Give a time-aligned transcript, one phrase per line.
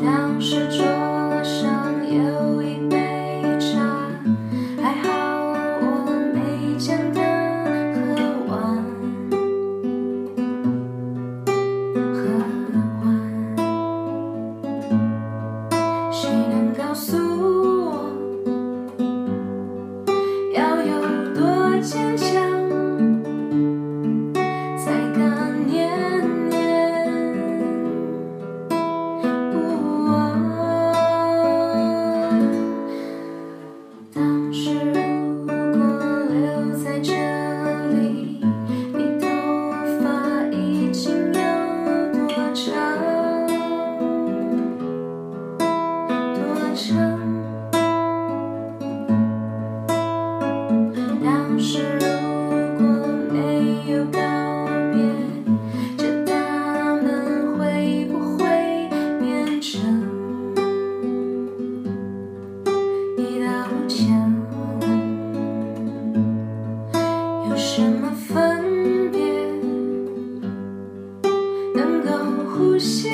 [0.00, 0.84] 当时桌
[1.42, 2.96] 上有一杯
[3.58, 3.78] 茶，
[4.82, 5.08] 还好
[5.80, 5.84] 我
[6.34, 6.38] 没
[6.78, 7.20] 将它
[7.94, 8.00] 喝
[8.48, 8.52] 完。
[12.12, 12.16] 喝
[13.02, 13.02] 完，
[16.12, 17.33] 谁能告诉？
[72.84, 73.13] see.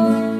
[0.00, 0.31] know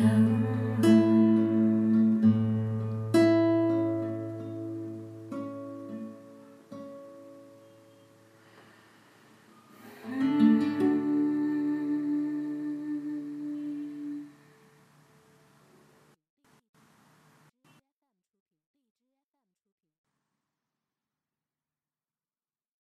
[0.00, 0.37] young.